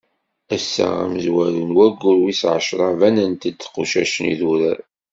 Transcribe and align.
Ass 0.55 0.73
amezwaru 0.87 1.61
n 1.69 1.75
waggur 1.77 2.17
wis 2.23 2.41
ɛecṛa, 2.53 2.89
banent-d 2.99 3.55
tqucac 3.61 4.13
n 4.19 4.25
idurar. 4.33 4.79